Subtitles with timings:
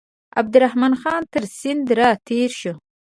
[0.39, 2.73] عبدالرحمن خان تر سیند را تېر شو.